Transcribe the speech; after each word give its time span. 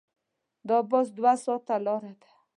د 0.67 0.69
بس 0.89 1.07
دوه 1.17 1.33
ساعته 1.43 1.75
لاره 1.85 2.13
ده. 2.21 2.29